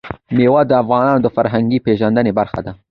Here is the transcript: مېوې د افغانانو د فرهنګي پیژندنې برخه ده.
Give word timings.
مېوې 0.35 0.61
د 0.67 0.71
افغانانو 0.81 1.23
د 1.23 1.27
فرهنګي 1.35 1.79
پیژندنې 1.85 2.31
برخه 2.39 2.59
ده. 2.65 2.71